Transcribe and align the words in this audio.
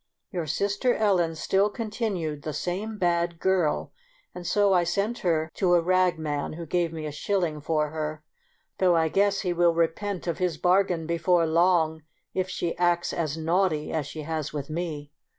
Your 0.31 0.47
sister 0.47 0.95
Ellen 0.95 1.35
still 1.35 1.69
con 1.69 1.91
tinued 1.91 2.41
the 2.41 2.53
same 2.53 2.97
bad 2.97 3.39
girl, 3.39 3.93
and 4.33 4.47
so 4.47 4.73
I 4.73 4.83
sent 4.83 5.19
her 5.19 5.51
to 5.53 5.75
a 5.75 5.79
ragman 5.83 6.53
who 6.53 6.65
gave 6.65 6.91
me 6.91 7.05
a 7.05 7.11
shilling 7.11 7.61
for 7.61 7.89
her, 7.91 8.23
though 8.79 8.95
I 8.95 9.09
guess 9.09 9.41
he 9.41 9.53
will 9.53 9.75
repent 9.75 10.25
of 10.25 10.39
his 10.39 10.57
bargain 10.57 11.05
before 11.05 11.45
long, 11.45 12.01
if 12.33 12.49
she 12.49 12.75
acts 12.79 13.13
as 13.13 13.37
naughty 13.37 13.91
as 13.91 14.07
she 14.07 14.23
has 14.23 14.51
with 14.51 14.71
me. 14.71 15.11